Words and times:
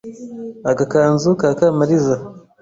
Agakanzu 0.71 1.29
ka 1.39 1.47
Kamariza 1.57 2.15